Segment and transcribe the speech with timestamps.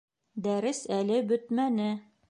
[0.47, 1.91] Дәрес әле бөтмәне